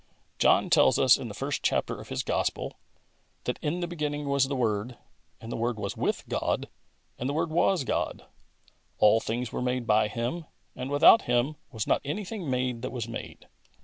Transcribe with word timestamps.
John 0.39 0.71
tells 0.71 0.97
us, 0.97 1.15
in 1.15 1.27
the 1.27 1.35
first 1.35 1.61
chapter 1.61 1.99
of 2.01 2.09
his 2.09 2.23
gospel^ 2.23 2.71
that'' 3.43 3.59
In 3.61 3.81
the 3.81 3.87
beginning 3.87 4.27
was 4.27 4.47
the 4.47 4.55
Word, 4.55 4.97
and 5.39 5.51
the 5.51 5.55
Word 5.55 5.77
was 5.77 5.95
with 5.95 6.27
God, 6.27 6.69
and 7.19 7.29
the 7.29 7.33
Word 7.35 7.51
was 7.51 7.83
God. 7.83 8.25
All 8.97 9.19
things 9.19 9.51
were 9.51 9.61
made 9.61 9.85
by 9.85 10.07
Him, 10.07 10.45
and 10.75 10.89
without 10.89 11.25
Him 11.25 11.55
was 11.71 11.85
not 11.85 12.01
anything 12.03 12.49
made 12.49 12.81
that 12.81 12.89
was 12.91 13.07
made." 13.07 13.47